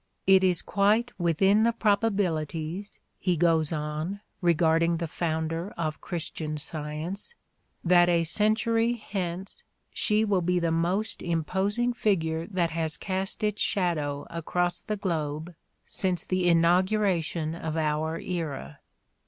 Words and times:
It 0.25 0.43
is 0.43 0.63
quite 0.63 1.11
within 1.19 1.61
the 1.61 1.71
probabilities," 1.71 2.99
he 3.19 3.37
goes 3.37 3.71
on, 3.71 4.21
regarding 4.41 4.97
the 4.97 5.05
founder 5.05 5.69
of 5.77 6.01
Christian 6.01 6.57
Science, 6.57 7.35
''that 7.83 8.09
a 8.09 8.23
century 8.23 8.93
hence 8.93 9.63
she 9.93 10.25
will 10.25 10.41
be 10.41 10.57
the 10.57 10.71
most 10.71 11.21
imposing 11.21 11.93
figure 11.93 12.47
that 12.47 12.71
has 12.71 12.97
cast 12.97 13.43
its 13.43 13.61
shadow 13.61 14.25
across 14.31 14.81
the 14.81 14.97
globe 14.97 15.53
since 15.85 16.23
the 16.25 16.47
inauguration 16.49 17.53
of 17.53 17.77
our 17.77 18.19
era." 18.19 18.79